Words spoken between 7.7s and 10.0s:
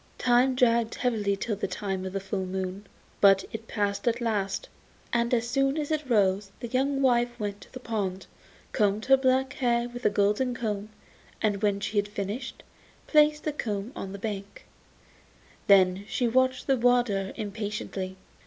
the pond, combed her black hair